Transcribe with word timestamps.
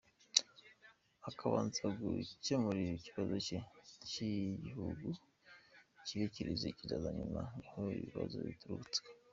Akabanza 1.29 1.81
gukemura 1.99 2.79
ikibazo 2.99 3.35
cye 3.45 3.57
ngo 3.61 3.77
icy’igihugu 4.03 5.07
kibe 6.05 6.25
kiretse 6.33 6.67
kizaza 6.77 7.09
nyuma. 7.17 7.41
Niho 7.59 7.81
ibibazo 7.97 8.37
bituruka.” 8.47 8.99